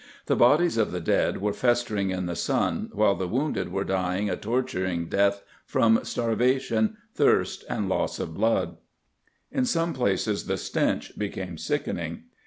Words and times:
The 0.25 0.35
bodies 0.35 0.77
of 0.77 0.91
the 0.91 0.99
dead 0.99 1.41
were 1.41 1.53
festering 1.53 2.09
in 2.09 2.25
the 2.25 2.35
sun, 2.35 2.89
while 2.91 3.13
the 3.13 3.27
wounded 3.27 3.71
were 3.71 3.83
dying 3.83 4.31
a 4.31 4.35
torturing 4.35 5.05
death 5.09 5.43
from 5.63 6.03
starvation, 6.03 6.97
thirst, 7.13 7.63
and 7.69 7.87
loss 7.87 8.17
of 8.19 8.33
blood. 8.33 8.77
In 9.51 9.63
some 9.63 9.93
places 9.93 10.47
the 10.47 10.57
stench 10.57 11.15
became 11.19 11.55
sickening. 11.55 12.23